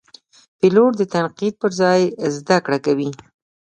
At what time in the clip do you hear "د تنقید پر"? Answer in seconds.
0.97-1.71